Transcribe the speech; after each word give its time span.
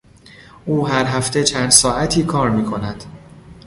او 0.65 0.87
هر 0.87 1.05
هفته 1.05 1.43
چند 1.43 1.69
ساعتی 1.71 2.23
کار 2.23 2.49
میکند. 2.49 3.03